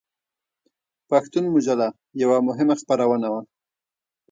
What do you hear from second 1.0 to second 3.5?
پښتون مجله یوه مهمه خپرونه وه.